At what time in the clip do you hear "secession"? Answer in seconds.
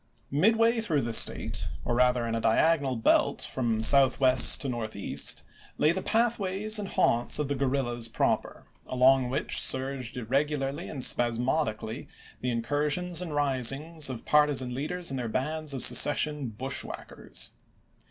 15.83-16.47